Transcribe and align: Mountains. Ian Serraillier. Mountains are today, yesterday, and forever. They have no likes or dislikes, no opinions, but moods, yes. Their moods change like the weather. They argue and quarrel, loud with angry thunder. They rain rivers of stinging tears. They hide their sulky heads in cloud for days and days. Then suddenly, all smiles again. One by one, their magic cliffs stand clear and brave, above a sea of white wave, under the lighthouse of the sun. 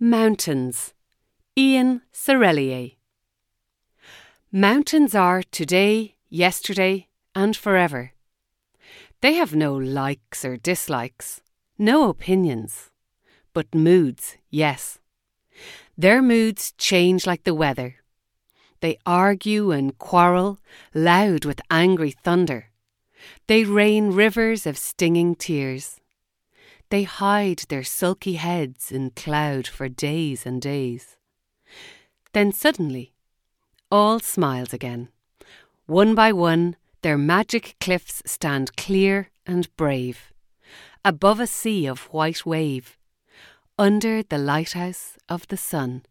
Mountains. 0.00 0.94
Ian 1.56 2.02
Serraillier. 2.12 2.94
Mountains 4.52 5.12
are 5.12 5.42
today, 5.42 6.14
yesterday, 6.30 7.08
and 7.34 7.56
forever. 7.56 8.12
They 9.22 9.34
have 9.34 9.56
no 9.56 9.74
likes 9.74 10.44
or 10.44 10.56
dislikes, 10.56 11.42
no 11.76 12.08
opinions, 12.08 12.92
but 13.52 13.74
moods, 13.74 14.36
yes. 14.50 15.00
Their 15.96 16.22
moods 16.22 16.74
change 16.78 17.26
like 17.26 17.42
the 17.42 17.52
weather. 17.52 17.96
They 18.78 18.98
argue 19.04 19.72
and 19.72 19.98
quarrel, 19.98 20.60
loud 20.94 21.44
with 21.44 21.60
angry 21.72 22.12
thunder. 22.12 22.70
They 23.48 23.64
rain 23.64 24.12
rivers 24.12 24.64
of 24.64 24.78
stinging 24.78 25.34
tears. 25.34 25.98
They 26.90 27.02
hide 27.02 27.64
their 27.68 27.84
sulky 27.84 28.34
heads 28.34 28.90
in 28.90 29.10
cloud 29.10 29.66
for 29.66 29.88
days 29.88 30.46
and 30.46 30.60
days. 30.60 31.16
Then 32.32 32.52
suddenly, 32.52 33.12
all 33.90 34.20
smiles 34.20 34.72
again. 34.72 35.08
One 35.86 36.14
by 36.14 36.32
one, 36.32 36.76
their 37.02 37.18
magic 37.18 37.76
cliffs 37.80 38.22
stand 38.26 38.76
clear 38.76 39.30
and 39.46 39.74
brave, 39.76 40.32
above 41.04 41.40
a 41.40 41.46
sea 41.46 41.86
of 41.86 42.12
white 42.12 42.44
wave, 42.44 42.96
under 43.78 44.22
the 44.22 44.38
lighthouse 44.38 45.16
of 45.28 45.46
the 45.48 45.56
sun. 45.56 46.04